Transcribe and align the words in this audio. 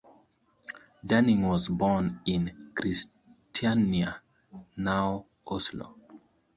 Danning 1.05 1.47
was 1.47 1.67
born 1.67 2.21
in 2.25 2.71
Kristiania 2.75 4.17
(now 4.75 5.27
Oslo). 5.45 5.95